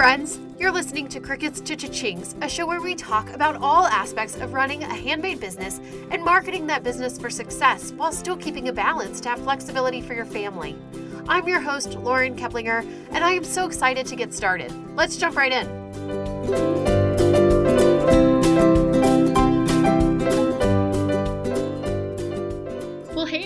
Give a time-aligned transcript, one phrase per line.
[0.00, 0.40] friends.
[0.58, 1.76] You're listening to Crickets to
[2.40, 5.78] a show where we talk about all aspects of running a handmade business
[6.10, 10.14] and marketing that business for success while still keeping a balance to have flexibility for
[10.14, 10.74] your family.
[11.28, 14.72] I'm your host, Lauren Keplinger, and I am so excited to get started.
[14.96, 16.99] Let's jump right in.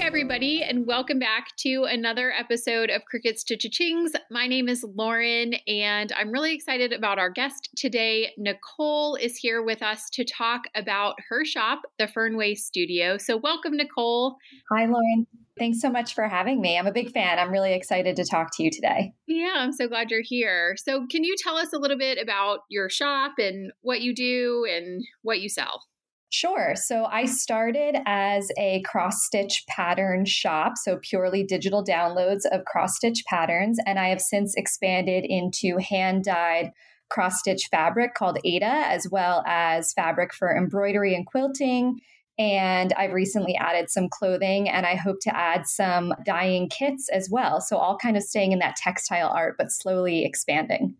[0.01, 4.11] Everybody, and welcome back to another episode of Crickets to Cha-Chings.
[4.31, 8.33] My name is Lauren, and I'm really excited about our guest today.
[8.39, 13.19] Nichole is here with us to talk about her shop, the Fernway Studio.
[13.19, 14.35] So, welcome, Nichole.
[14.71, 15.27] Hi, Lauren.
[15.59, 16.79] Thanks so much for having me.
[16.79, 17.39] I'm a big fan.
[17.39, 19.13] I'm really excited to talk to you today.
[19.27, 20.77] Yeah, I'm so glad you're here.
[20.77, 24.67] So, can you tell us a little bit about your shop and what you do
[24.71, 25.83] and what you sell?
[26.31, 26.75] Sure.
[26.75, 32.97] So I started as a cross stitch pattern shop, so purely digital downloads of cross
[32.97, 33.79] stitch patterns.
[33.87, 36.73] And I have since expanded into hand dyed
[37.09, 42.01] cross stitch fabric called Aida, as well as fabric for embroidery and quilting.
[42.37, 47.29] And I've recently added some clothing and I hope to add some dyeing kits as
[47.31, 47.61] well.
[47.61, 50.97] So, all kind of staying in that textile art, but slowly expanding.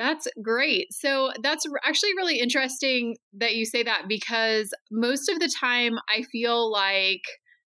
[0.00, 0.86] That's great.
[0.94, 6.22] So that's actually really interesting that you say that because most of the time I
[6.32, 7.20] feel like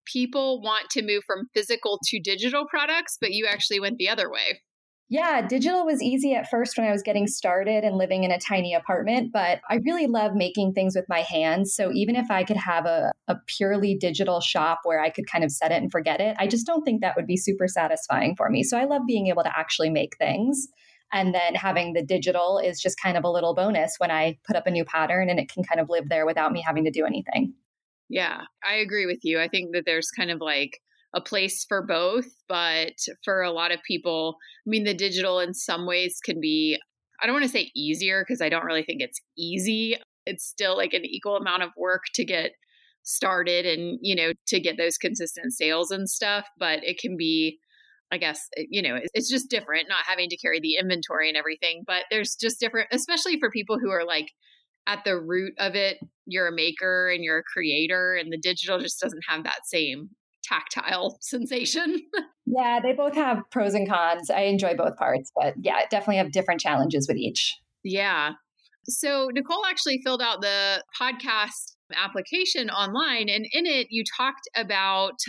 [0.03, 4.29] people want to move from physical to digital products, but you actually went the other
[4.29, 4.59] way.
[5.09, 8.39] Yeah, digital was easy at first when I was getting started and living in a
[8.39, 11.73] tiny apartment, but I really love making things with my hands.
[11.73, 15.45] So even if I could have a, a purely digital shop where I could kind
[15.45, 18.35] of set it and forget it, I just don't think that would be super satisfying
[18.35, 18.63] for me.
[18.63, 20.67] So I love being able to actually make things.
[21.13, 24.55] And then having the digital is just kind of a little bonus when I put
[24.55, 26.91] up a new pattern and it can kind of live there without me having to
[26.91, 27.53] do anything.
[28.09, 29.39] Yeah, I agree with you.
[29.39, 30.79] I think that there's kind of like
[31.13, 34.35] a place for both, but for a lot of people,
[34.65, 36.77] I mean, the digital in some ways can be,
[37.21, 39.97] I don't want to say easier because I don't really think it's easy.
[40.25, 42.51] It's still like an equal amount of work to get
[43.03, 47.59] started and, you know, to get those consistent sales and stuff, but it can be
[48.11, 51.37] I guess, eh, you know, it's just different not having to carry the inventory and
[51.37, 51.83] everything.
[51.85, 54.31] But there's just different, especially for people who are like
[54.87, 58.79] at the root of it, you're a maker and you're a creator, and the digital
[58.79, 60.09] just doesn't have that same
[60.43, 62.01] tactile sensation.
[62.45, 64.29] yeah, they both have pros and cons.
[64.29, 67.55] I enjoy both parts, but yeah, definitely have different challenges with each.
[67.83, 68.31] Yeah.
[68.83, 75.19] So, Nichole actually filled out the podcast application online, and in it, you talked about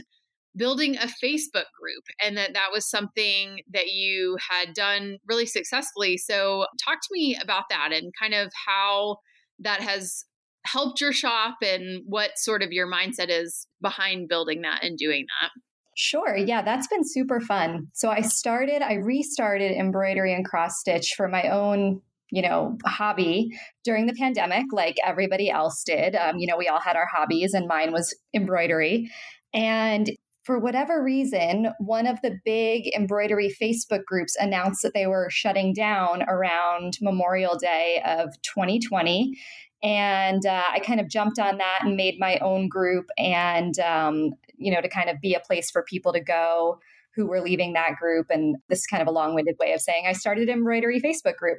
[0.58, 6.18] building a Facebook group and that that was something that you had done really successfully.
[6.18, 9.18] So, talk to me about that and kind of how
[9.60, 10.24] that has
[10.66, 15.24] helped your shop and what sort of your mindset is behind building that and doing
[15.40, 15.50] that.
[15.96, 16.36] Sure.
[16.36, 17.88] Yeah, that's been super fun.
[17.94, 23.50] So I started, I restarted embroidery and cross stitch for my own you know, hobby
[23.84, 26.14] during the pandemic, like everybody else did.
[26.14, 29.10] Um, you know, we all had our hobbies, and mine was embroidery.
[29.54, 30.10] And
[30.48, 35.74] for whatever reason, one of the big embroidery Facebook groups announced that they were shutting
[35.74, 39.38] down around Memorial Day of 2020.
[39.82, 44.30] And uh, I kind of jumped on that and made my own group, and um,
[44.56, 46.80] you know, to kind of be a place for people to go
[47.14, 48.28] who were leaving that group.
[48.30, 51.58] And this is kind of a long-winded way of saying I started embroidery Facebook group,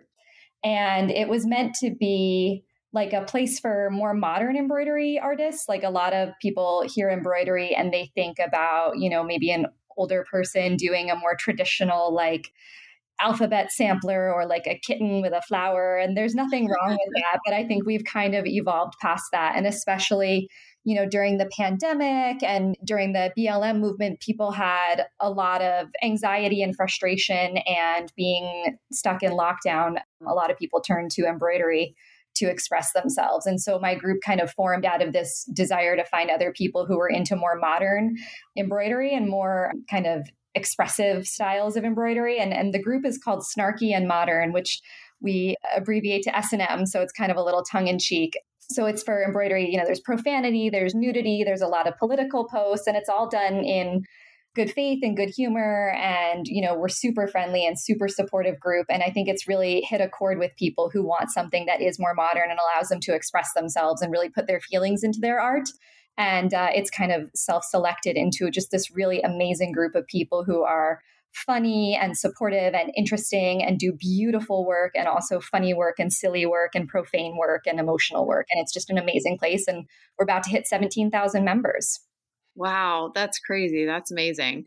[0.63, 5.69] and it was meant to be like a place for more modern embroidery artists.
[5.69, 9.67] Like a lot of people hear embroidery and they think about, you know, maybe an
[9.97, 12.51] older person doing a more traditional, like,
[13.21, 17.39] alphabet sampler or like a kitten with a flower and there's nothing wrong with that
[17.45, 20.49] but i think we've kind of evolved past that and especially
[20.85, 25.87] you know during the pandemic and during the blm movement people had a lot of
[26.01, 31.95] anxiety and frustration and being stuck in lockdown a lot of people turned to embroidery
[32.39, 33.45] to express themselves.
[33.45, 36.85] And so my group kind of formed out of this desire to find other people
[36.85, 38.15] who were into more modern
[38.57, 42.39] embroidery and more kind of expressive styles of embroidery.
[42.39, 44.81] And, and the group is called Snarky and Modern, which
[45.21, 46.85] we abbreviate to S&M.
[46.85, 48.37] So it's kind of a little tongue in cheek.
[48.71, 52.47] So it's for embroidery, you know, there's profanity, there's nudity, there's a lot of political
[52.47, 54.03] posts, and it's all done in
[54.55, 58.85] good faith and good humor and you know we're super friendly and super supportive group
[58.89, 61.99] and i think it's really hit a chord with people who want something that is
[61.99, 65.39] more modern and allows them to express themselves and really put their feelings into their
[65.39, 65.69] art.
[66.17, 70.63] And uh, it's kind of self-selected into just this really amazing group of people who
[70.63, 70.99] are
[71.31, 76.45] funny and supportive and interesting and do beautiful work and also funny work and silly
[76.45, 78.47] work and profane work and emotional work.
[78.51, 79.85] And it's just an amazing place and
[80.17, 81.99] we're about to hit 17,000 members
[82.59, 83.85] Wow, that's crazy.
[83.85, 84.65] That's amazing.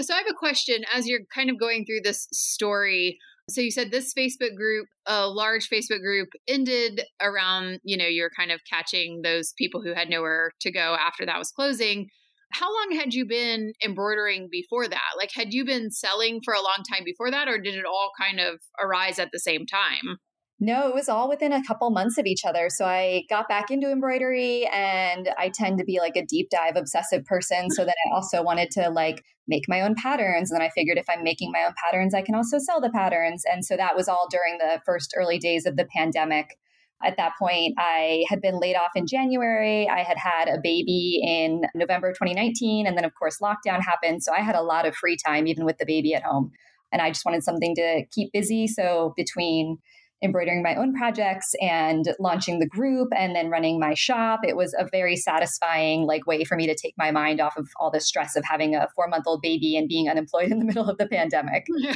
[0.00, 3.18] So I have a question as you're kind of going through this story
[3.48, 8.30] So you said this Facebook group, a large Facebook group, ended around, you know, you're
[8.36, 12.08] kind of catching those people who had nowhere to go after that was closing.
[12.52, 15.16] How long had you been embroidering before that?
[15.16, 18.10] Like, had you been selling for a long time before that, or did it all
[18.18, 20.18] kind of arise at the same time?
[20.60, 22.68] No, it was all within a couple months of each other.
[22.68, 26.74] So I got back into embroidery and I tend to be like a deep dive
[26.74, 27.70] obsessive person.
[27.70, 30.50] So that I also wanted to like make my own patterns.
[30.50, 32.90] And then I figured if I'm making my own patterns, I can also sell the
[32.90, 33.44] patterns.
[33.50, 36.58] And so that was all during the first early days of the pandemic.
[37.04, 39.88] At that point, I had been laid off in January.
[39.88, 42.84] I had had a baby in November 2019.
[42.84, 44.24] And then, of course, lockdown happened.
[44.24, 46.50] So I had a lot of free time, even with the baby at home.
[46.90, 48.66] And I just wanted something to keep busy.
[48.66, 49.78] So between
[50.22, 54.40] embroidering my own projects and launching the group and then running my shop.
[54.42, 57.68] It was a very satisfying like way for me to take my mind off of
[57.78, 60.64] all the stress of having a four month old baby and being unemployed in the
[60.64, 61.66] middle of the pandemic.
[61.80, 61.94] Yeah,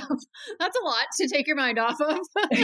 [0.60, 2.18] that's a lot to take your mind off of.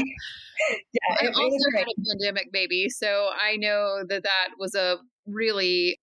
[0.92, 6.00] Yeah i also had a pandemic baby so i know that that was a really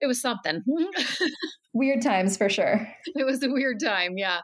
[0.00, 0.62] it was something.
[1.72, 2.86] Weird times for sure.
[3.14, 4.40] It was a weird time yeah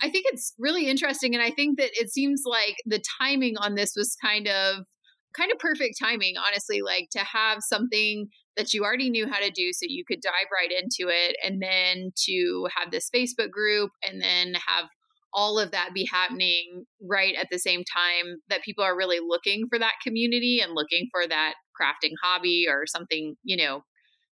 [0.00, 1.34] I think it's really interesting.
[1.34, 4.86] And I think that it seems like the timing on this was kind of
[5.34, 9.50] kind of perfect timing, honestly, like to have something that you already knew how to
[9.50, 13.90] do so you could dive right into it and then to have this Facebook group
[14.02, 14.86] and then have
[15.32, 19.66] all of that be happening right at the same time that people are really looking
[19.68, 23.82] for that community and looking for that crafting hobby or something, you know,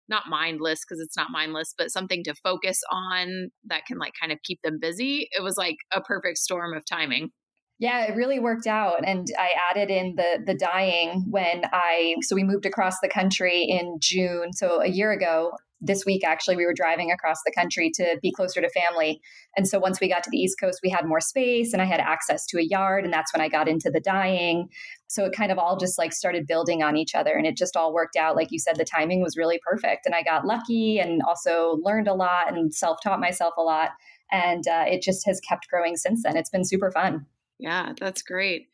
[0.10, 4.32] not mindless because it's not mindless, but something to focus on that can like kind
[4.32, 5.28] of keep them busy.
[5.32, 7.30] It was like a perfect storm of timing.
[7.78, 9.06] Yeah, it really worked out.
[9.06, 13.64] And I added in the the dyeing when I so we moved across the country
[13.64, 14.54] in June.
[14.54, 18.32] So a year ago, this week actually we were driving across the country to be
[18.32, 19.22] closer to family.
[19.58, 21.86] And so once we got to the east coast we had more space and i
[21.86, 24.70] had access to a yard and that's when i got into the dyeing
[25.08, 27.78] so it kind of all just like started building on each other and it just
[27.78, 28.36] all worked out.
[28.36, 32.08] Like you said the timing was really perfect and i got lucky and also learned
[32.08, 33.92] a lot and self-taught myself a lot.
[34.32, 36.36] And uh, it just has kept growing since then.
[36.36, 37.26] It's been super fun.
[37.60, 38.68] Yeah that's great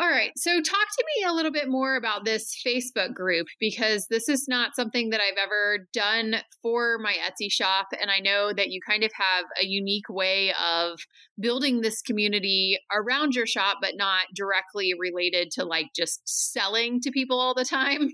[0.00, 0.30] all right.
[0.34, 4.46] So, talk to me a little bit more about this Facebook group because this is
[4.48, 7.88] not something that I've ever done for my Etsy shop.
[8.00, 10.98] And I know that you kind of have a unique way of
[11.38, 17.10] building this community around your shop, but not directly related to like just selling to
[17.10, 18.08] people all the time.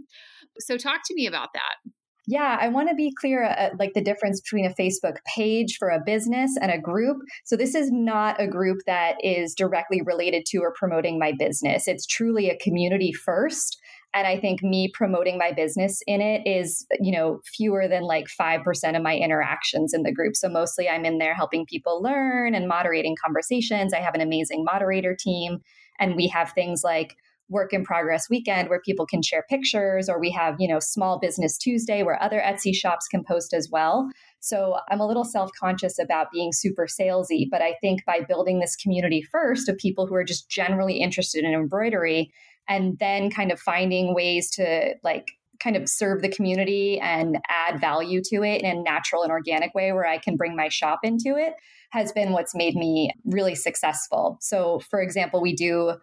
[0.58, 1.92] So, talk to me about that.
[2.28, 5.88] Yeah, I want to be clear uh, like the difference between a Facebook page for
[5.88, 7.18] a business and a group.
[7.44, 11.86] So this is not a group that is directly related to or promoting my business.
[11.86, 13.78] It's truly a community first.
[14.12, 18.26] And I think me promoting my business in it is, you know, fewer than like
[18.40, 20.34] 5% of my interactions in the group.
[20.34, 23.92] So mostly I'm in there helping people learn and moderating conversations.
[23.92, 25.58] I have an amazing moderator team.
[25.98, 27.16] And we have things like
[27.48, 31.18] work in progress weekend where people can share pictures or we have you know small
[31.18, 34.08] business tuesday where other etsy shops can post as well
[34.40, 38.76] so i'm a little self-conscious about being super salesy but i think by building this
[38.76, 42.32] community first of people who are just generally interested in embroidery
[42.68, 47.80] and then kind of finding ways to like kind of serve the community and add
[47.80, 51.00] value to it in a natural and organic way where I can bring my shop
[51.02, 51.54] into it
[51.90, 54.36] has been what's made me really successful.
[54.40, 55.94] So, for example, we do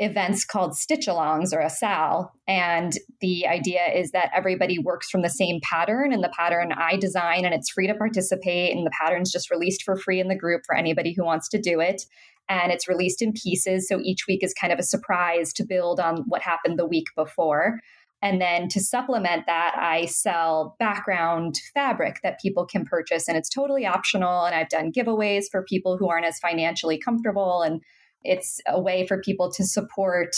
[0.00, 2.32] events called stitch alongs or a sal.
[2.48, 6.96] And the idea is that everybody works from the same pattern and the pattern I
[6.96, 8.74] design and it's free to participate.
[8.74, 11.60] And the pattern's just released for free in the group for anybody who wants to
[11.60, 12.02] do it.
[12.48, 13.86] And it's released in pieces.
[13.86, 17.06] So each week is kind of a surprise to build on what happened the week
[17.14, 17.78] before.
[18.22, 23.48] And then to supplement that, I sell background fabric that people can purchase, and it's
[23.48, 24.44] totally optional.
[24.44, 27.62] And I've done giveaways for people who aren't as financially comfortable.
[27.62, 27.80] And
[28.22, 30.34] it's a way for people to support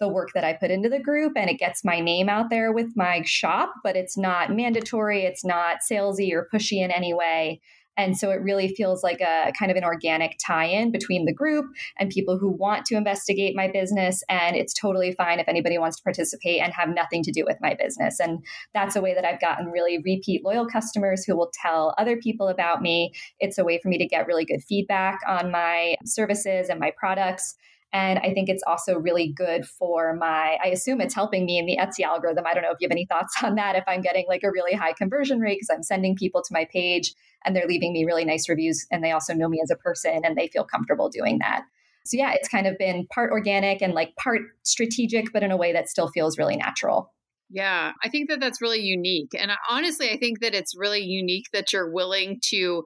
[0.00, 2.72] the work that I put into the group and it gets my name out there
[2.72, 7.60] with my shop, but it's not mandatory, it's not salesy or pushy in any way.
[7.96, 11.32] And so it really feels like a kind of an organic tie in between the
[11.32, 11.66] group
[11.98, 14.22] and people who want to investigate my business.
[14.28, 17.58] And it's totally fine if anybody wants to participate and have nothing to do with
[17.60, 18.20] my business.
[18.20, 22.16] And that's a way that I've gotten really repeat loyal customers who will tell other
[22.16, 23.12] people about me.
[23.40, 26.92] It's a way for me to get really good feedback on my services and my
[26.96, 27.56] products.
[27.94, 31.66] And I think it's also really good for my, I assume it's helping me in
[31.66, 32.44] the Etsy algorithm.
[32.44, 33.76] I don't know if you have any thoughts on that.
[33.76, 36.66] If I'm getting like a really high conversion rate because I'm sending people to my
[36.72, 39.76] page and they're leaving me really nice reviews and they also know me as a
[39.76, 41.62] person and they feel comfortable doing that.
[42.04, 45.56] So yeah, it's kind of been part organic and like part strategic, but in a
[45.56, 47.12] way that still feels really natural.
[47.48, 49.30] Yeah, I think that that's really unique.
[49.38, 52.82] And uh, honestly, I think that it's really unique that you're willing to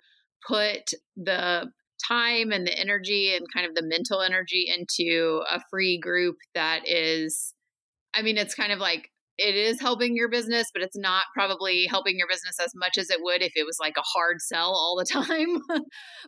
[0.47, 1.71] put the
[2.07, 6.81] time and the energy and kind of the mental energy into a free group that
[6.87, 7.55] is
[8.15, 11.87] I mean, it's kind of like it is helping your business, but it's not probably
[11.87, 14.71] helping your business as much as it would if it was like a hard sell
[14.71, 15.61] all the time.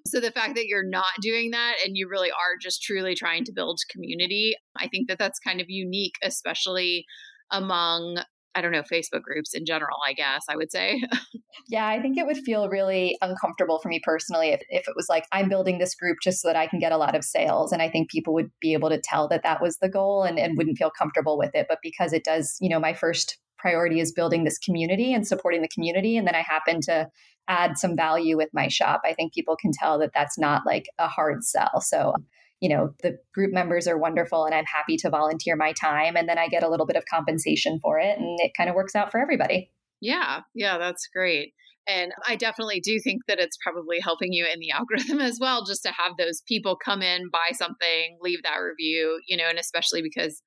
[0.06, 3.44] so the fact that you're not doing that and you really are just truly trying
[3.44, 7.04] to build community, I think that that's kind of unique, especially
[7.50, 8.22] among
[8.54, 11.00] I don't know, Facebook groups in general, I guess I would say.
[11.68, 15.08] yeah, I think it would feel really uncomfortable for me personally if, if it was
[15.08, 17.72] like, I'm building this group just so that I can get a lot of sales.
[17.72, 20.38] And I think people would be able to tell that that was the goal and,
[20.38, 21.66] and wouldn't feel comfortable with it.
[21.68, 25.62] But because it does, you know, my first priority is building this community and supporting
[25.62, 26.16] the community.
[26.16, 27.08] And then I happen to
[27.46, 29.02] add some value with my shop.
[29.04, 31.80] I think people can tell that that's not like a hard sell.
[31.80, 32.14] So
[32.60, 36.16] you know, the group members are wonderful and I'm happy to volunteer my time.
[36.16, 38.76] And then I get a little bit of compensation for it and it kind of
[38.76, 39.70] works out for everybody.
[40.00, 40.40] Yeah.
[40.54, 40.78] Yeah.
[40.78, 41.54] That's great.
[41.86, 45.64] And I definitely do think that it's probably helping you in the algorithm as well,
[45.64, 49.58] just to have those people come in, buy something, leave that review, you know, and
[49.58, 50.42] especially because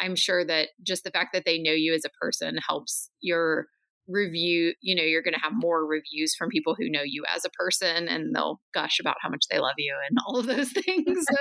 [0.00, 3.66] I'm sure that just the fact that they know you as a person helps your
[4.08, 7.44] review you know you're going to have more reviews from people who know you as
[7.44, 10.70] a person and they'll gush about how much they love you and all of those
[10.70, 11.24] things.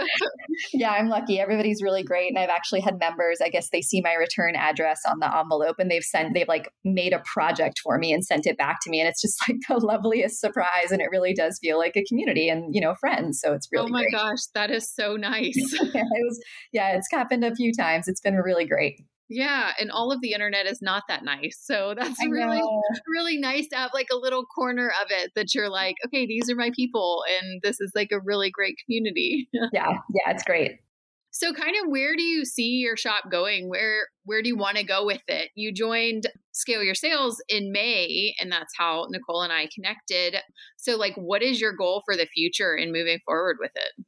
[0.74, 1.40] Yeah i'm lucky.
[1.40, 5.02] Everybody's really great and i've actually had members i guess they see my return address
[5.08, 8.46] on the envelope and they've sent they've like made a project for me and sent
[8.46, 11.60] it back to me and it's just like the loveliest surprise and it really does
[11.62, 14.14] feel like a community and you know friends so it's oh really oh my great.
[14.14, 15.54] gosh that is so nice.
[15.56, 16.40] it was,
[16.74, 18.08] yeah it's happened a few times.
[18.08, 21.60] It's been really great yeah, and all of the internet is not that nice.
[21.62, 22.62] So that's really
[23.08, 26.50] really nice to have like a little corner of it that you're like, okay, these
[26.50, 29.50] are my people and this is like a really great community.
[29.74, 30.80] yeah, yeah, it's great.
[31.32, 33.70] So kind of where do you see your shop going?
[33.70, 35.52] Where where do you want to go with it?
[35.56, 40.40] You joined Scale Your Sales in May and that's how Nichole and I connected.
[40.78, 44.06] So like what is your goal for the future and moving forward with it?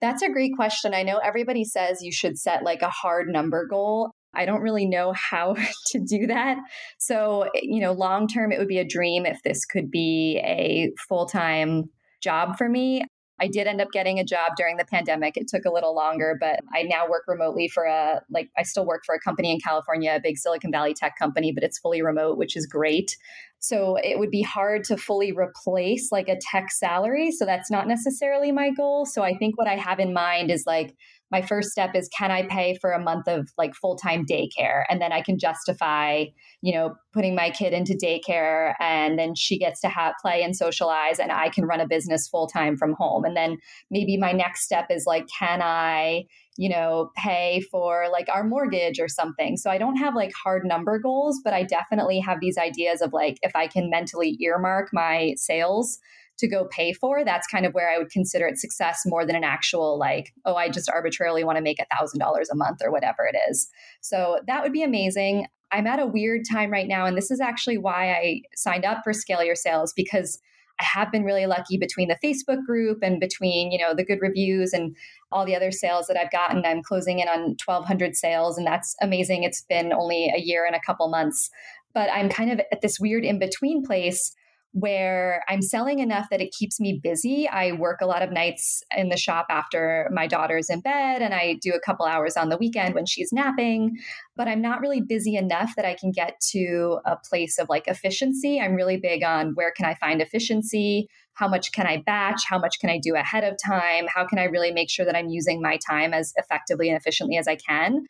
[0.00, 0.94] That's a great question.
[0.94, 4.10] I know everybody says you should set like a hard number goal.
[4.34, 6.58] I don't really know how to do that.
[6.98, 10.92] So, you know, long term, it would be a dream if this could be a
[11.08, 13.04] full time job for me.
[13.40, 15.36] I did end up getting a job during the pandemic.
[15.36, 18.86] It took a little longer, but I now work remotely for a, like, I still
[18.86, 22.02] work for a company in California, a big Silicon Valley tech company, but it's fully
[22.02, 23.16] remote, which is great.
[23.58, 27.32] So it would be hard to fully replace like a tech salary.
[27.32, 29.06] So that's not necessarily my goal.
[29.06, 30.94] So I think what I have in mind is like,
[31.32, 34.84] my first step is can I pay for a month of like full time daycare?
[34.90, 36.26] And then I can justify,
[36.60, 40.54] you know, putting my kid into daycare and then she gets to have play and
[40.54, 43.24] socialize and I can run a business full time from home.
[43.24, 43.56] And then
[43.90, 46.26] maybe my next step is like, can I,
[46.58, 49.56] you know, pay for like our mortgage or something?
[49.56, 53.14] So I don't have like hard number goals, but I definitely have these ideas of
[53.14, 55.98] like if I can mentally earmark my sales
[56.38, 59.36] to go pay for, that's kind of where I would consider it success more than
[59.36, 62.80] an actual like, oh, I just arbitrarily want to make a thousand dollars a month
[62.84, 63.68] or whatever it is.
[64.00, 65.46] So that would be amazing.
[65.70, 68.98] I'm at a weird time right now, and this is actually why I signed up
[69.02, 70.38] for Scale Your Sales because
[70.80, 74.18] I have been really lucky between the Facebook group and between, you know, the good
[74.20, 74.96] reviews and
[75.30, 76.64] all the other sales that I've gotten.
[76.64, 79.44] I'm closing in on 1200 sales and that's amazing.
[79.44, 81.50] It's been only a year and a couple months,
[81.94, 84.34] but I'm kind of at this weird in between place
[84.72, 87.46] where I'm selling enough that it keeps me busy.
[87.46, 91.34] I work a lot of nights in the shop after my daughter's in bed, and
[91.34, 93.98] I do a couple hours on the weekend when she's napping.
[94.34, 97.86] But I'm not really busy enough that I can get to a place of like
[97.86, 98.60] efficiency.
[98.60, 101.06] I'm really big on where can I find efficiency?
[101.34, 102.42] How much can I batch?
[102.48, 104.06] How much can I do ahead of time?
[104.14, 107.36] How can I really make sure that I'm using my time as effectively and efficiently
[107.36, 108.06] as I can?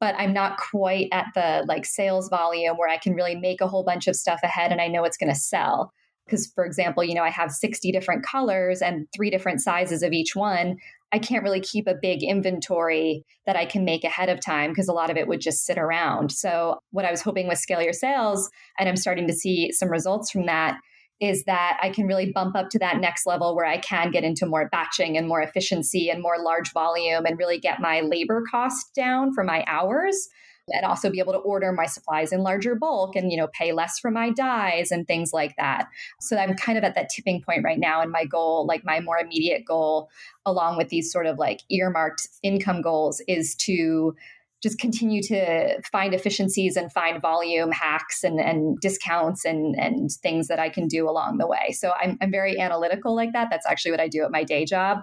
[0.00, 3.68] but I'm not quite at the like sales volume where I can really make a
[3.68, 5.92] whole bunch of stuff ahead and I know it's going to sell
[6.26, 10.12] because for example you know i have 60 different colors and three different sizes of
[10.12, 10.76] each one
[11.12, 14.88] i can't really keep a big inventory that i can make ahead of time because
[14.88, 16.32] a lot of it would just sit around.
[16.32, 19.90] So what i was hoping with scale your sales and i'm starting to see some
[19.90, 20.78] results from that
[21.20, 24.24] is that I can really bump up to that next level where I can get
[24.24, 28.42] into more batching and more efficiency and more large volume and really get my labor
[28.50, 30.28] cost down for my hours
[30.68, 33.72] and also be able to order my supplies in larger bulk and you know pay
[33.72, 35.86] less for my dyes and things like that
[36.20, 39.00] so i'm kind of at that tipping point right now and my goal like my
[39.00, 40.08] more immediate goal
[40.46, 44.14] along with these sort of like earmarked income goals is to
[44.62, 50.46] just continue to find efficiencies and find volume hacks and, and discounts and, and things
[50.46, 51.72] that I can do along the way.
[51.72, 53.48] So I'm, I'm very analytical like that.
[53.50, 54.98] That's actually what I do at my day job.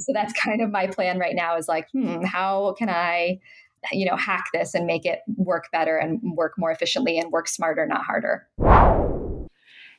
[0.00, 3.38] So that's kind of my plan right now is like, hmm, how can I
[3.92, 7.48] you know hack this and make it work better and work more efficiently and work
[7.48, 8.46] smarter not harder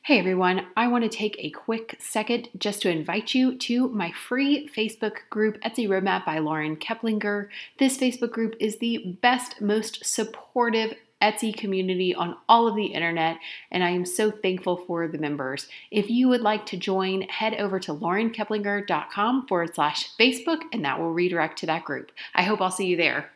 [0.06, 4.12] Hey everyone, I want to take a quick second just to invite you to my
[4.12, 7.48] free Facebook group, Etsy Roadmap by Lauren Keplinger.
[7.80, 13.38] This Facebook group is the best, most supportive Etsy community on all of the internet,
[13.72, 15.66] and I am so thankful for the members.
[15.90, 21.00] If you would like to join, head over to laurenkeplinger.com forward slash Facebook, and that
[21.00, 22.12] will redirect to that group.
[22.32, 23.32] I hope I'll see you there.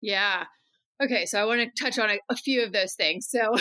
[0.00, 0.44] Yeah.
[1.00, 3.28] Okay, so I want to touch on a, a few of those things.
[3.30, 3.54] So,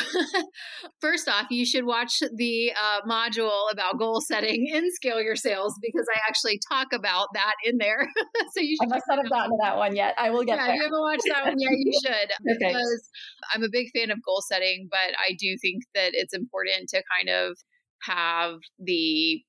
[1.02, 5.78] first off, you should watch the uh, module about goal setting in Scale Your Sales
[5.80, 8.08] because I actually talk about that in there.
[8.56, 8.92] so you should.
[8.92, 10.16] I must not have gotten to that one yet.
[10.18, 10.74] I will get yeah, there.
[10.74, 12.74] If you haven't watched that one yet, you should okay.
[12.74, 13.10] because
[13.54, 17.04] I'm a big fan of goal setting, but I do think that it's important to
[17.16, 17.58] kind of
[18.02, 19.44] have the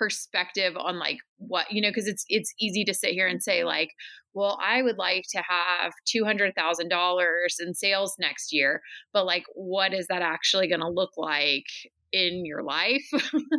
[0.00, 3.64] perspective on like what you know because it's it's easy to sit here and say
[3.64, 3.90] like
[4.34, 8.80] well i would like to have $200000 in sales next year
[9.12, 11.66] but like what is that actually going to look like
[12.12, 13.08] in your life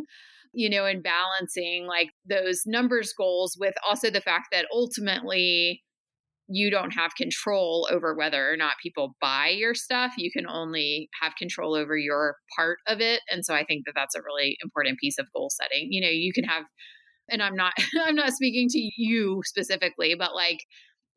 [0.52, 5.82] you know and balancing like those numbers goals with also the fact that ultimately
[6.48, 10.12] you don't have control over whether or not people buy your stuff.
[10.18, 13.20] You can only have control over your part of it.
[13.30, 15.88] And so I think that that's a really important piece of goal setting.
[15.90, 16.64] You know, you can have
[17.30, 20.60] and I'm not I'm not speaking to you specifically, but like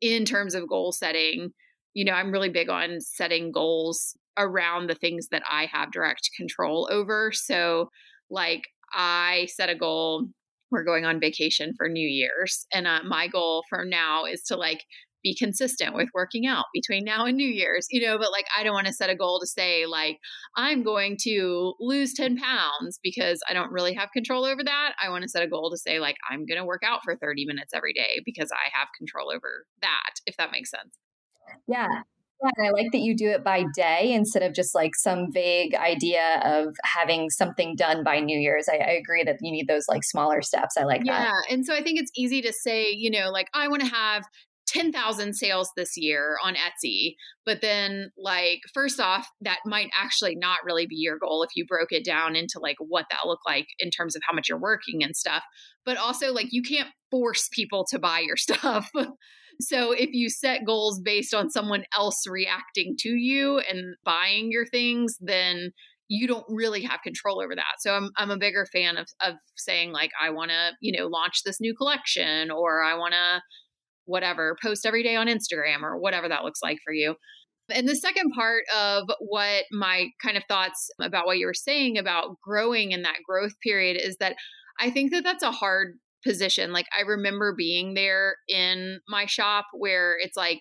[0.00, 1.50] in terms of goal setting,
[1.94, 6.30] you know, I'm really big on setting goals around the things that I have direct
[6.36, 7.32] control over.
[7.32, 7.90] So
[8.30, 10.26] like I set a goal
[10.70, 12.66] we're going on vacation for New Year's.
[12.72, 14.84] And uh, my goal for now is to like
[15.26, 18.62] be consistent with working out between now and New Year's, you know, but like I
[18.62, 20.18] don't want to set a goal to say, like,
[20.56, 24.92] I'm going to lose 10 pounds because I don't really have control over that.
[25.02, 27.16] I want to set a goal to say, like, I'm going to work out for
[27.16, 30.96] 30 minutes every day because I have control over that, if that makes sense.
[31.66, 31.88] Yeah.
[32.42, 35.32] Yeah, and I like that you do it by day instead of just like some
[35.32, 38.68] vague idea of having something done by New Year's.
[38.68, 40.76] I, I agree that you need those like smaller steps.
[40.76, 41.32] I like yeah, that.
[41.48, 41.54] Yeah.
[41.54, 44.24] And so I think it's easy to say, you know, like I want to have
[44.66, 47.14] 10,000 sales this year on Etsy.
[47.44, 51.64] But then, like, first off, that might actually not really be your goal if you
[51.66, 54.58] broke it down into like what that looked like in terms of how much you're
[54.58, 55.44] working and stuff.
[55.84, 58.90] But also, like, you can't force people to buy your stuff.
[59.60, 64.66] so if you set goals based on someone else reacting to you and buying your
[64.66, 65.70] things, then
[66.08, 67.80] you don't really have control over that.
[67.80, 71.08] So I'm I'm a bigger fan of of saying like I want to, you know,
[71.08, 73.42] launch this new collection or I want to
[74.06, 77.14] whatever, post every day on Instagram or whatever that looks like for you.
[77.68, 81.98] And the second part of what my kind of thoughts about what you were saying
[81.98, 84.36] about growing in that growth period is that
[84.78, 86.72] I think that that's a hard position.
[86.72, 90.60] Like I remember being there in my shop where it's like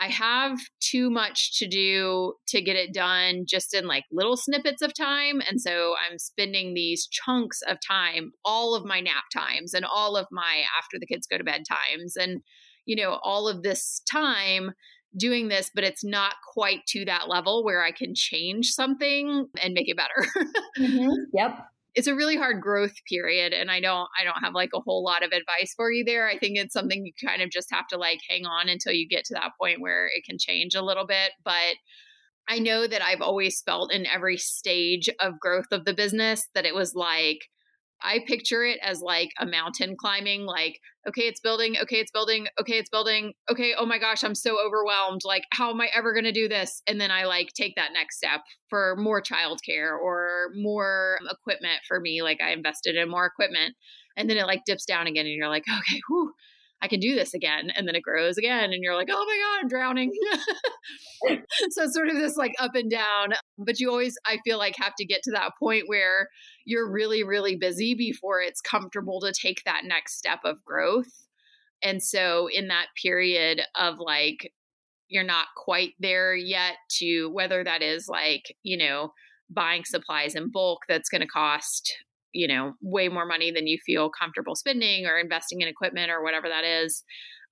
[0.00, 4.82] I have too much to do to get it done just in like little snippets
[4.82, 5.40] of time.
[5.48, 10.16] And so I'm spending these chunks of time, all of my nap times and all
[10.16, 12.16] of my after the kids go to bed times.
[12.16, 12.40] And
[12.86, 14.72] you know, all of this time
[15.16, 19.74] doing this, but it's not quite to that level where I can change something and
[19.74, 20.28] make it better.
[20.78, 21.10] mm-hmm.
[21.32, 21.58] Yep.
[21.94, 25.04] It's a really hard growth period and I don't I don't have like a whole
[25.04, 26.26] lot of advice for you there.
[26.26, 29.06] I think it's something you kind of just have to like hang on until you
[29.08, 31.76] get to that point where it can change a little bit, but
[32.48, 36.66] I know that I've always felt in every stage of growth of the business that
[36.66, 37.48] it was like
[38.04, 42.46] I picture it as like a mountain climbing, like, okay, it's building, okay, it's building,
[42.60, 45.22] okay, it's building, okay, oh my gosh, I'm so overwhelmed.
[45.24, 46.82] Like, how am I ever going to do this?
[46.86, 51.98] And then I like take that next step for more childcare or more equipment for
[51.98, 52.22] me.
[52.22, 53.74] Like, I invested in more equipment.
[54.16, 56.32] And then it like dips down again, and you're like, okay, whew,
[56.84, 57.70] I can do this again.
[57.74, 58.74] And then it grows again.
[58.74, 60.12] And you're like, oh my God, I'm drowning.
[61.70, 63.32] so it's sort of this like up and down.
[63.56, 66.28] But you always, I feel like, have to get to that point where
[66.66, 71.26] you're really, really busy before it's comfortable to take that next step of growth.
[71.82, 74.52] And so in that period of like,
[75.08, 79.14] you're not quite there yet to whether that is like, you know,
[79.48, 81.94] buying supplies in bulk that's going to cost
[82.34, 86.22] you know, way more money than you feel comfortable spending or investing in equipment or
[86.22, 87.02] whatever that is.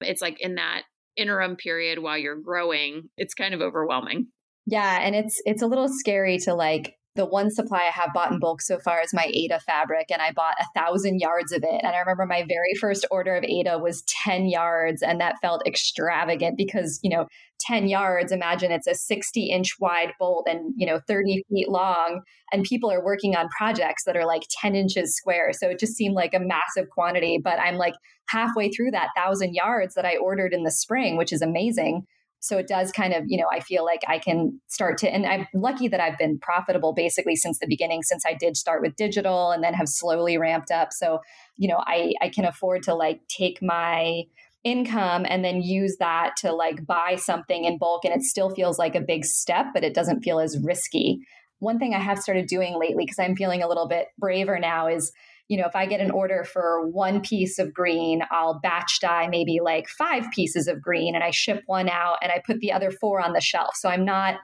[0.01, 0.83] It's like in that
[1.17, 4.27] interim period while you're growing, it's kind of overwhelming.
[4.67, 8.33] Yeah, and it's it's a little scary to like the one supply I have bought
[8.33, 11.63] in bulk so far is my Aida fabric, and I bought a thousand yards of
[11.63, 11.81] it.
[11.83, 15.67] And I remember my very first order of Aida was 10 yards, and that felt
[15.67, 17.27] extravagant because, you know,
[17.61, 22.23] 10 yards, imagine it's a 60 inch wide bolt and, you know, 30 feet long.
[22.51, 25.53] And people are working on projects that are like 10 inches square.
[25.53, 27.39] So it just seemed like a massive quantity.
[27.43, 27.95] But I'm like
[28.29, 32.07] halfway through that thousand yards that I ordered in the spring, which is amazing
[32.43, 35.25] So it does kind of, you know, I feel like I can start to, and
[35.25, 38.97] I'm lucky that I've been profitable basically since the beginning, since I did start with
[38.97, 40.93] digital and then have slowly ramped up.
[40.93, 41.21] So,
[41.57, 44.25] you know, I, I can afford to like take my,
[44.65, 48.79] income and then use that to like buy something in bulk and it still feels
[48.79, 51.19] like a big step but it doesn't feel as risky
[51.59, 54.87] one thing i have started doing lately because i'm feeling a little bit braver now
[54.87, 55.11] is
[55.53, 59.29] you know, if I get an order for one piece of green, I'll batch dye
[59.29, 62.73] maybe like five pieces of green and I ship one out and I put the
[62.73, 63.77] other four on the shelf.
[63.77, 64.37] So I'm not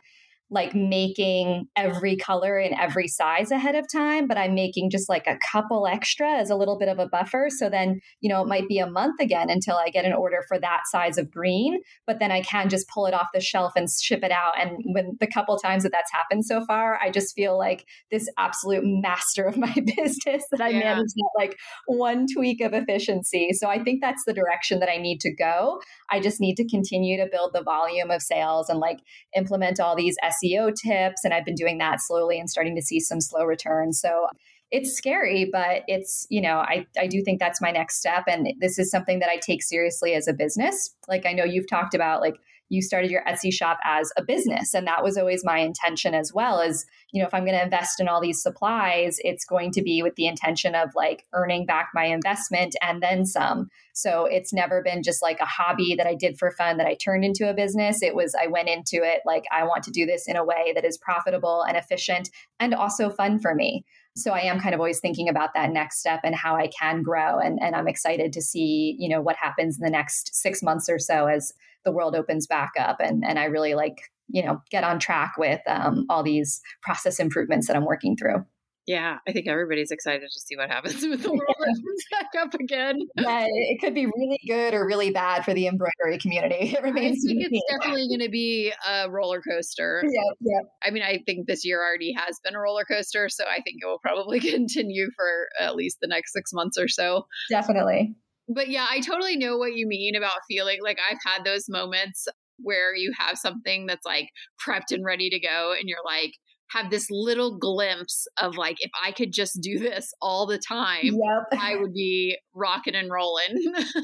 [0.51, 5.27] like making every color in every size ahead of time, but I'm making just like
[5.27, 7.49] a couple extra as a little bit of a buffer.
[7.51, 10.43] So then, you know, it might be a month again until I get an order
[10.49, 13.73] for that size of green, but then I can just pull it off the shelf
[13.77, 14.59] and ship it out.
[14.59, 18.27] And when the couple times that that's happened so far, I just feel like this
[18.39, 20.79] absolute master of my business that I yeah.
[20.79, 23.51] managed like one tweak of efficiency.
[23.53, 25.81] So I think that's the direction that I need to go.
[26.11, 29.01] I just need to continue to build the volume of sales and like
[29.37, 31.24] implement all these SEO tips.
[31.24, 34.01] And I've been doing that slowly and starting to see some slow returns.
[34.01, 34.27] So
[34.70, 38.24] it's scary, but it's, you know, I, I do think that's my next step.
[38.29, 40.94] And this is something that I take seriously as a business.
[41.09, 42.37] Like I know you've talked about like
[42.68, 44.74] you started your Etsy shop as a business.
[44.74, 47.62] And that was always my intention as well as, you know, if I'm going to
[47.62, 51.66] invest in all these supplies, it's going to be with the intention of like earning
[51.66, 53.68] back my investment and then some.
[53.94, 56.94] So it's never been just like a hobby that I did for fun that I
[56.94, 58.02] turned into a business.
[58.02, 60.72] It was, I went into it like, I want to do this in a way
[60.74, 63.85] that is profitable and efficient and also fun for me.
[64.16, 67.02] So I am kind of always thinking about that next step and how I can
[67.02, 67.38] grow.
[67.38, 70.88] And, and I'm excited to see, you know, what happens in the next six months
[70.88, 71.52] or so as
[71.85, 75.35] the world opens back up and and I really like you know get on track
[75.38, 78.45] with um, all these process improvements that I'm working through.
[78.88, 82.55] Yeah, I think everybody's excited to see what happens with the world opens back up
[82.55, 82.99] again.
[83.19, 86.75] Yeah, it could be really good or really bad for the embroidery community.
[86.79, 87.23] It remains.
[87.27, 90.03] I think it's definitely going to be a roller coaster.
[90.05, 90.61] Yeah, yeah.
[90.83, 93.79] I mean, I think this year already has been a roller coaster, so I think
[93.83, 97.27] it will probably continue for at least the next six months or so.
[97.51, 98.17] Definitely
[98.49, 102.27] but yeah, I totally know what you mean about feeling like I've had those moments
[102.59, 104.29] where you have something that's like
[104.67, 106.33] prepped and ready to go and you're like
[106.71, 111.05] have this little glimpse of like if I could just do this all the time,
[111.05, 111.49] yep.
[111.59, 113.55] I would be rocking and rolling.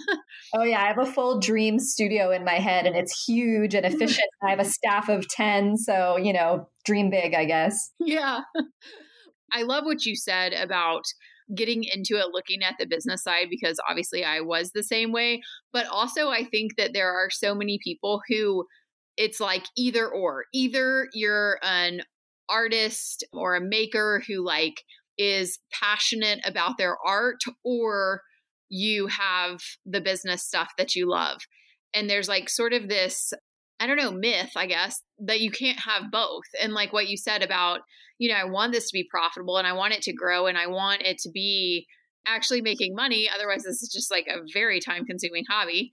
[0.55, 3.85] oh yeah, I have a full dream studio in my head and it's huge and
[3.95, 4.29] efficient.
[4.43, 7.91] I have a staff of 10, so you know, dream big, I guess.
[7.99, 8.41] Yeah.
[9.53, 11.05] I love what you said about
[11.55, 15.43] getting into it looking at the business side because obviously I was the same way.
[15.73, 18.65] But also, I think that there are so many people who
[19.17, 20.45] it's like either or.
[20.53, 22.03] Either you're an
[22.49, 24.83] artist or a maker who like
[25.19, 28.21] is passionate about their art or
[28.69, 31.39] you have the business stuff that you love.
[31.95, 33.33] And there's like sort of this
[33.81, 36.45] I don't know, myth, I guess, that you can't have both.
[36.61, 37.81] And like what you said about,
[38.19, 40.57] you know, I want this to be profitable and I want it to grow and
[40.57, 41.87] I want it to be
[42.27, 43.29] actually making money.
[43.35, 45.93] Otherwise, this is just like a very time consuming hobby.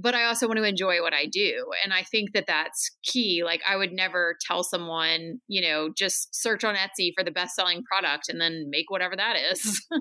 [0.00, 1.66] But I also want to enjoy what I do.
[1.84, 3.42] And I think that that's key.
[3.44, 7.54] Like, I would never tell someone, you know, just search on Etsy for the best
[7.54, 9.86] selling product and then make whatever that is.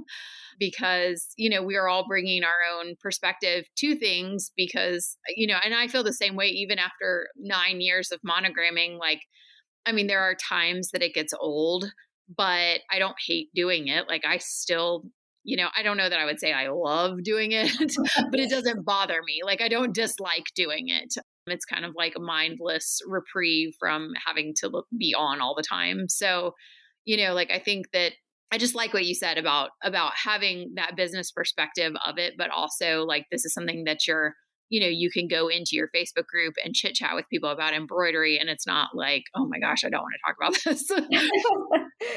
[0.60, 5.58] because you know we are all bringing our own perspective to things because you know
[5.64, 9.22] and i feel the same way even after nine years of monogramming like
[9.86, 11.92] i mean there are times that it gets old
[12.36, 15.04] but i don't hate doing it like i still
[15.50, 17.72] you know i don't know that i would say i love doing it
[18.32, 21.16] but it doesn't bother me like i don't dislike doing it
[21.48, 26.08] it's kind of like a mindless reprieve from having to be on all the time
[26.08, 26.54] so
[27.06, 28.14] you know like i think that
[28.52, 32.50] I just like what you said about about having that business perspective of it, but
[32.50, 34.34] also like this is something that you're,
[34.70, 37.76] you know, you can go into your Facebook group and chit chat with people about
[37.76, 42.10] embroidery, and it's not like, oh my gosh, I don't want to talk about this.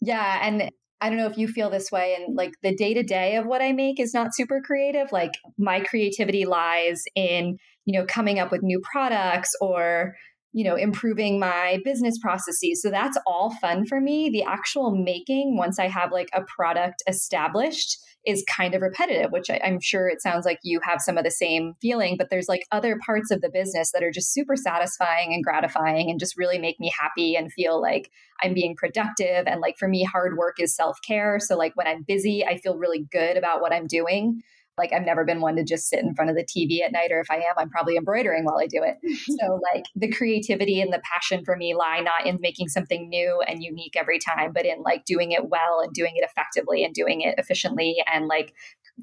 [0.00, 3.02] yeah, and I don't know if you feel this way, and like the day to
[3.02, 5.12] day of what I make is not super creative.
[5.12, 10.14] Like my creativity lies in you know coming up with new products or
[10.56, 12.80] you know, improving my business processes.
[12.80, 14.30] So that's all fun for me.
[14.30, 19.50] The actual making, once I have like a product established, is kind of repetitive, which
[19.50, 22.48] I, am sure it sounds like you have some of the same feeling, but there's
[22.48, 26.38] like other parts of the business that are just super satisfying and gratifying and just
[26.38, 28.10] really make me happy and feel like
[28.42, 29.46] I'm being productive.
[29.46, 31.38] And like for me, hard work is self care.
[31.38, 34.40] So, like when I'm busy, I feel really good about what I'm doing.
[34.78, 37.10] Like I've never been one to just sit in front of the TV at night,
[37.10, 38.96] or if I am, I'm probably embroidering while I do it.
[39.40, 43.42] so like the creativity and the passion for me lie not in making something new
[43.46, 46.94] and unique every time, but in like doing it well and doing it effectively and
[46.94, 48.54] doing it efficiently and like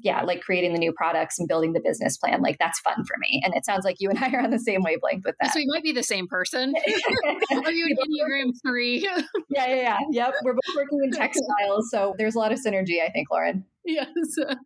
[0.02, 2.42] yeah, like creating the new products and building the business plan.
[2.42, 3.40] Like that's fun for me.
[3.44, 5.52] And it sounds like you and I are on the same wavelength with that.
[5.52, 6.74] So we might be the same person.
[6.86, 9.08] are you an Enneagram three?
[9.50, 9.96] yeah, yeah, yeah.
[10.10, 10.34] Yep.
[10.42, 11.90] We're both working in textiles.
[11.90, 13.64] So there's a lot of synergy, I think, Lauren.
[13.84, 14.08] Yes.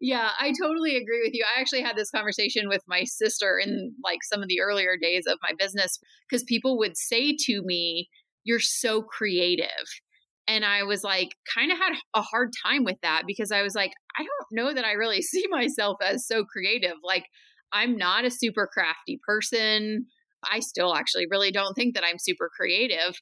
[0.00, 1.44] Yeah, I totally agree with you.
[1.44, 5.24] I actually had this conversation with my sister in like some of the earlier days
[5.26, 8.08] of my business because people would say to me,
[8.44, 9.68] You're so creative.
[10.46, 13.74] And I was like, kind of had a hard time with that because I was
[13.74, 16.96] like, I don't know that I really see myself as so creative.
[17.02, 17.26] Like,
[17.72, 20.06] I'm not a super crafty person.
[20.50, 23.16] I still actually really don't think that I'm super creative.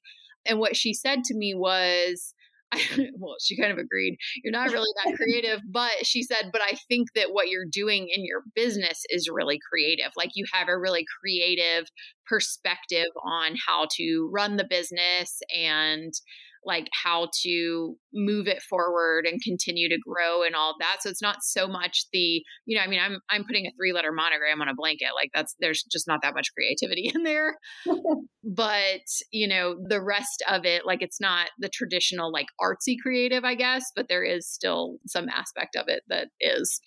[0.44, 2.34] And what she said to me was,
[3.18, 4.16] well, she kind of agreed.
[4.42, 8.08] You're not really that creative, but she said, but I think that what you're doing
[8.14, 10.12] in your business is really creative.
[10.16, 11.86] Like you have a really creative
[12.26, 16.12] perspective on how to run the business and
[16.64, 20.98] like how to move it forward and continue to grow and all that.
[21.00, 23.92] So it's not so much the, you know, I mean, I'm I'm putting a three
[23.92, 25.08] letter monogram on a blanket.
[25.14, 27.56] Like that's there's just not that much creativity in there.
[28.44, 33.44] but, you know, the rest of it, like it's not the traditional like artsy creative,
[33.44, 36.80] I guess, but there is still some aspect of it that is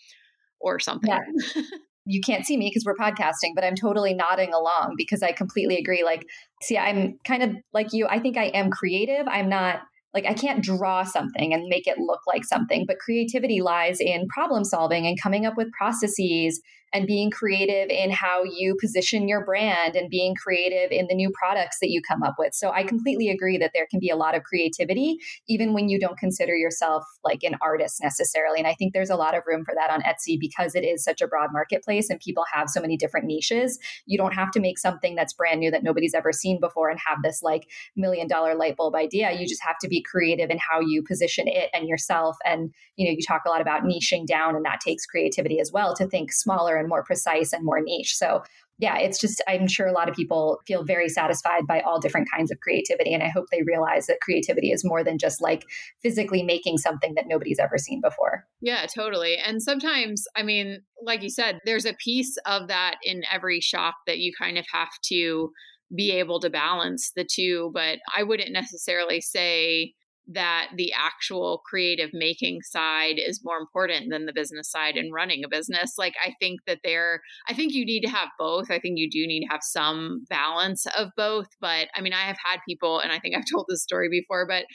[0.60, 1.10] or something.
[1.10, 1.62] Yeah.
[2.06, 5.78] you can't see me because we're podcasting, but I'm totally nodding along because I completely
[5.78, 6.04] agree.
[6.04, 6.26] Like,
[6.62, 8.08] see, I'm kind of like you.
[8.08, 9.28] I think I am creative.
[9.28, 9.82] I'm not
[10.14, 14.28] like I can't draw something and make it look like something, but creativity lies in
[14.30, 16.62] problem solving and coming up with processes
[16.94, 21.30] and being creative in how you position your brand and being creative in the new
[21.32, 22.54] products that you come up with.
[22.54, 25.18] So I completely agree that there can be a lot of creativity
[25.48, 28.60] even when you don't consider yourself like an artist necessarily.
[28.60, 31.04] And I think there's a lot of room for that on Etsy because it is
[31.04, 33.80] such a broad marketplace and people have so many different niches.
[34.06, 37.00] You don't have to make something that's brand new that nobody's ever seen before and
[37.06, 39.32] have this like million dollar light bulb idea.
[39.32, 42.38] You just have to be creative in how you position it and yourself.
[42.46, 45.72] And, you know, you talk a lot about niching down and that takes creativity as
[45.72, 48.16] well to think smaller and more precise and more niche.
[48.16, 48.44] So
[48.78, 52.28] yeah, it's just, I'm sure a lot of people feel very satisfied by all different
[52.30, 53.14] kinds of creativity.
[53.14, 55.64] And I hope they realize that creativity is more than just like
[56.04, 58.46] physically making something that nobody's ever seen before.
[58.60, 59.38] Yeah, totally.
[59.38, 63.96] And sometimes, I mean, like you said, there's a piece of that in every shop
[64.08, 65.52] that you kind of have to
[65.96, 67.72] be able to balance the two.
[67.74, 69.94] But I wouldn't necessarily say,
[70.28, 75.44] that the actual creative making side is more important than the business side and running
[75.44, 75.94] a business.
[75.98, 78.72] Like, I think that there, I think you need to have both.
[78.72, 81.48] I think you do need to have some balance of both.
[81.62, 84.48] But I mean, I have had people, and I think I've told this story before,
[84.48, 84.66] but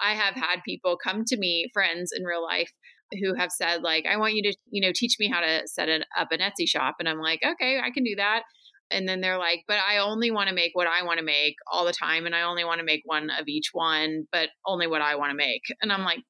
[0.00, 2.72] I have had people come to me, friends in real life,
[3.22, 5.88] who have said like i want you to you know teach me how to set
[5.88, 8.42] it up an etsy shop and i'm like okay i can do that
[8.90, 11.56] and then they're like but i only want to make what i want to make
[11.70, 14.86] all the time and i only want to make one of each one but only
[14.86, 15.62] what i want to make.
[15.82, 16.20] And i'm like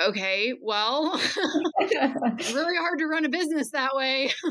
[0.00, 1.12] okay well
[1.80, 4.30] really hard to run a business that way.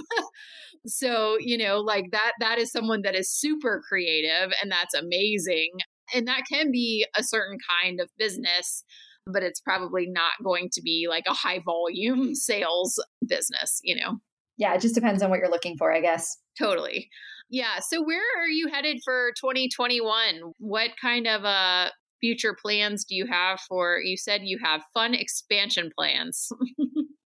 [0.86, 5.70] So you know like that that is someone that is super creative and that's amazing
[6.14, 8.84] and that can be a certain kind of business
[9.26, 14.18] but it's probably not going to be like a high volume sales business you know?
[14.58, 16.38] Yeah it just depends on what you're looking for i guess.
[16.60, 17.10] Totally
[17.50, 17.80] yeah.
[17.88, 20.54] So where are you headed for 2021?
[20.60, 21.90] What kind of uh
[22.22, 26.50] future plans do you have for you said you have fun expansion plans?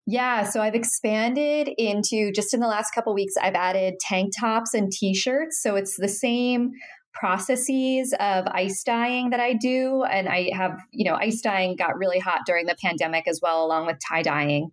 [0.08, 4.72] Yeah, so I've expanded into just in the last couple weeks I've added tank tops
[4.72, 5.60] and t-shirts.
[5.60, 6.70] So it's the same
[7.12, 11.98] processes of ice dyeing that I do and I have, you know, ice dyeing got
[11.98, 14.70] really hot during the pandemic as well along with tie dyeing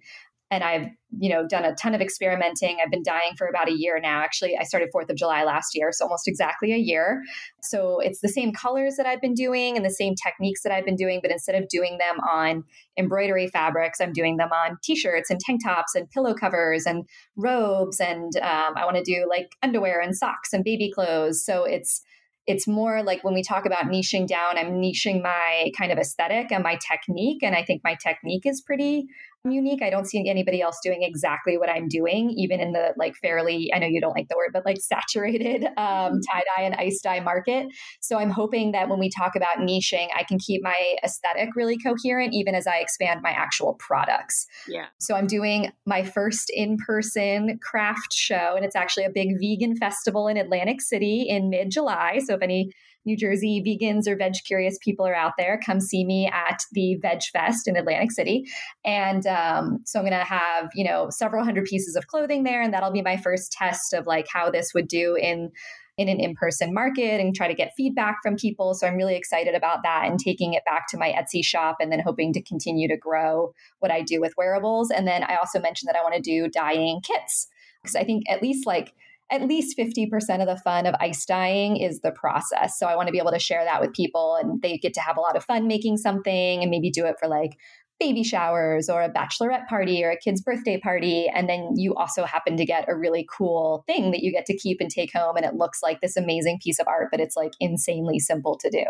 [0.53, 0.87] and I've
[1.19, 2.77] you know done a ton of experimenting.
[2.83, 4.21] I've been dyeing for about a year now.
[4.21, 7.23] Actually, I started 4th of July last year, so almost exactly a year.
[7.61, 10.85] So it's the same colors that I've been doing and the same techniques that I've
[10.85, 12.63] been doing, but instead of doing them on
[12.97, 17.99] embroidery fabrics, I'm doing them on t-shirts and tank tops and pillow covers and robes
[17.99, 21.43] and um, I want to do like underwear and socks and baby clothes.
[21.43, 22.01] So it's
[22.45, 26.51] it's more like when we talk about niching down, I'm niching my kind of aesthetic
[26.51, 27.41] and my technique.
[27.41, 29.07] And I think my technique is pretty
[29.51, 29.81] unique.
[29.81, 33.69] I don't see anybody else doing exactly what I'm doing, even in the like fairly,
[33.73, 36.17] I know you don't like the word, but like saturated um, mm-hmm.
[36.31, 37.67] tie dye and ice dye market.
[37.99, 41.77] So I'm hoping that when we talk about niching, I can keep my aesthetic really
[41.77, 44.45] coherent, even as I expand my actual products.
[44.67, 44.85] Yeah.
[44.99, 49.75] So I'm doing my first in person craft show, and it's actually a big vegan
[49.75, 52.19] festival in Atlantic City in mid July.
[52.25, 52.71] So if any
[53.05, 56.95] New Jersey vegans or veg curious people are out there, come see me at the
[56.95, 58.45] Veg Fest in Atlantic City.
[58.85, 62.61] And um, so I'm going to have, you know, several hundred pieces of clothing there.
[62.61, 65.51] And that'll be my first test of like how this would do in
[65.97, 68.73] in an in person market and try to get feedback from people.
[68.73, 71.91] So I'm really excited about that and taking it back to my Etsy shop and
[71.91, 74.89] then hoping to continue to grow what I do with wearables.
[74.89, 77.47] And then I also mentioned that I want to do dyeing kits
[77.81, 78.93] because I think at least like
[79.31, 80.09] at least 50%
[80.41, 82.77] of the fun of ice dyeing is the process.
[82.77, 85.01] So I want to be able to share that with people and they get to
[85.01, 87.57] have a lot of fun making something and maybe do it for like
[87.99, 91.27] baby showers or a bachelorette party or a kid's birthday party.
[91.33, 94.57] And then you also happen to get a really cool thing that you get to
[94.57, 95.37] keep and take home.
[95.37, 98.69] And it looks like this amazing piece of art, but it's like insanely simple to
[98.69, 98.83] do.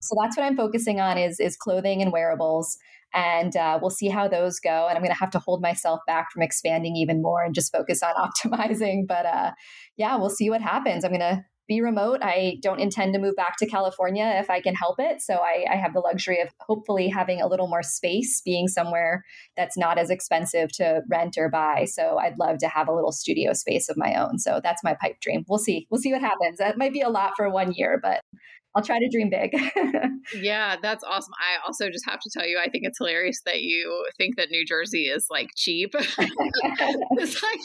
[0.00, 2.78] So that's what I'm focusing on is, is clothing and wearables.
[3.14, 4.86] And uh, we'll see how those go.
[4.88, 7.72] And I'm going to have to hold myself back from expanding even more and just
[7.72, 9.06] focus on optimizing.
[9.06, 9.52] But uh,
[9.96, 11.04] yeah, we'll see what happens.
[11.04, 12.20] I'm going to be remote.
[12.22, 15.20] I don't intend to move back to California if I can help it.
[15.20, 19.24] So I, I, have the luxury of hopefully having a little more space, being somewhere
[19.56, 21.84] that's not as expensive to rent or buy.
[21.86, 24.38] So I'd love to have a little studio space of my own.
[24.38, 25.44] So that's my pipe dream.
[25.48, 25.86] We'll see.
[25.90, 26.58] We'll see what happens.
[26.58, 28.20] That might be a lot for one year, but
[28.76, 29.58] I'll try to dream big.
[30.42, 31.32] yeah, that's awesome.
[31.40, 34.50] I also just have to tell you, I think it's hilarious that you think that
[34.50, 35.94] New Jersey is like cheap.
[35.98, 37.60] it's like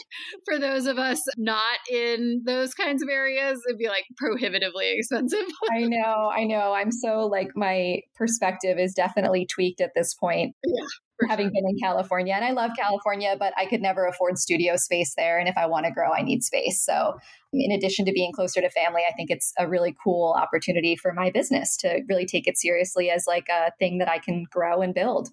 [0.46, 5.44] for those of us not in those kinds of areas, it'd be like prohibitively expensive.
[5.70, 6.72] I know, I know.
[6.72, 10.56] I'm so like my perspective is definitely tweaked at this point.
[10.64, 10.86] Yeah
[11.28, 11.52] having sure.
[11.52, 12.34] been in California.
[12.34, 15.38] And I love California, but I could never afford studio space there.
[15.38, 16.84] And if I want to grow, I need space.
[16.84, 17.18] So,
[17.52, 21.12] in addition to being closer to family, I think it's a really cool opportunity for
[21.12, 24.80] my business to really take it seriously as like a thing that I can grow
[24.80, 25.28] and build.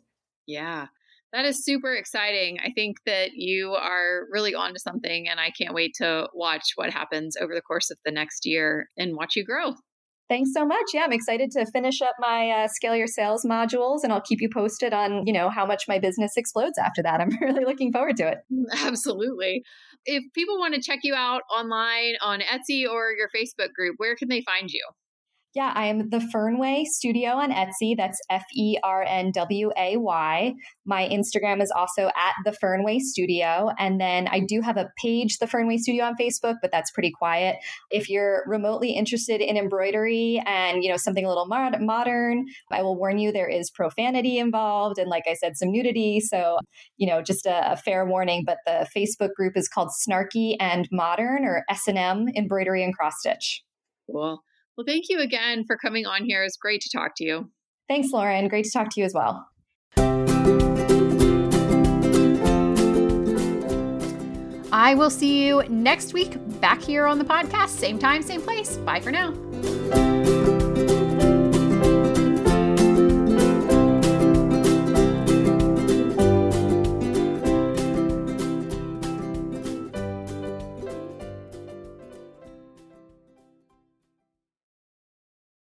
[0.45, 0.87] Yeah.
[1.31, 2.57] That is super exciting.
[2.59, 6.89] I think that you are really onto something, and I can't wait to watch what
[6.89, 9.75] happens over the course of the next year and watch you grow.
[10.29, 10.85] Thanks so much.
[10.93, 14.41] Yeah, I'm excited to finish up my uh, scale your sales modules, and I'll keep
[14.41, 17.19] you posted on you know how much my business explodes after that.
[17.19, 18.37] I'm really looking forward to it.
[18.85, 19.63] Absolutely.
[20.05, 24.15] If people want to check you out online on Etsy or your Facebook group, where
[24.15, 24.85] can they find you?
[25.59, 27.93] Yeah, I'm the Fernway Studio on Etsy.
[27.97, 30.53] That's F E R N W A Y.
[30.85, 33.69] My Instagram is also at the Fernway Studio.
[33.77, 37.11] And then I do have a page, the Fernway Studio on Facebook, but that's pretty
[37.11, 37.57] quiet.
[37.91, 42.81] If you're remotely interested in embroidery and, you know, something a little mod- modern, I
[42.81, 44.97] will warn you there is profanity involved.
[44.97, 46.21] And like I said, some nudity.
[46.21, 46.59] So,
[46.95, 48.45] you know, just a, a fair warning.
[48.45, 53.61] But the Facebook group is called Snarky and Modern or S&M Embroidery and Cross Stitch.
[54.09, 54.41] Cool.
[54.79, 56.41] Well, thank you again for coming on here.
[56.45, 57.51] It's great to talk to you.
[57.89, 58.47] Thanks, Lauren.
[58.47, 59.45] Great to talk to you as well.
[64.71, 67.71] I will see you next week back here on the podcast.
[67.71, 68.77] Same time, same place.
[68.77, 69.33] Bye for now.